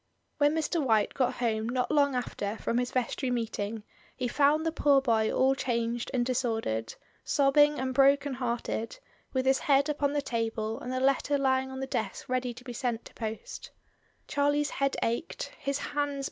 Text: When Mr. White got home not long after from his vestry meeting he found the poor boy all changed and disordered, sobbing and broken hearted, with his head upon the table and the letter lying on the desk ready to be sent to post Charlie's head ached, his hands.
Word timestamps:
When 0.39 0.55
Mr. 0.55 0.83
White 0.83 1.13
got 1.13 1.35
home 1.35 1.69
not 1.69 1.91
long 1.91 2.15
after 2.15 2.57
from 2.57 2.79
his 2.79 2.89
vestry 2.89 3.29
meeting 3.29 3.83
he 4.17 4.27
found 4.27 4.65
the 4.65 4.71
poor 4.71 4.99
boy 4.99 5.31
all 5.31 5.53
changed 5.53 6.09
and 6.11 6.25
disordered, 6.25 6.95
sobbing 7.23 7.79
and 7.79 7.93
broken 7.93 8.33
hearted, 8.33 8.97
with 9.31 9.45
his 9.45 9.59
head 9.59 9.89
upon 9.89 10.13
the 10.13 10.21
table 10.23 10.79
and 10.79 10.91
the 10.91 10.99
letter 10.99 11.37
lying 11.37 11.69
on 11.69 11.79
the 11.81 11.85
desk 11.85 12.27
ready 12.27 12.51
to 12.51 12.63
be 12.63 12.73
sent 12.73 13.05
to 13.05 13.13
post 13.13 13.69
Charlie's 14.27 14.71
head 14.71 14.97
ached, 15.03 15.51
his 15.59 15.77
hands. 15.77 16.19